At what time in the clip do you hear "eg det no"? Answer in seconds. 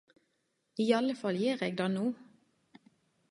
1.67-2.05